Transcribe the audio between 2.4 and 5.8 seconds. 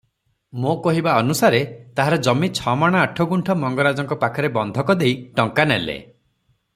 'ଛମାଣ ଆଠଗୁଣ୍ଠ' ମଙ୍ଗରାଜଙ୍କ ପାଖରେ ବନ୍ଧକ ଦେଇ ଟଙ୍କା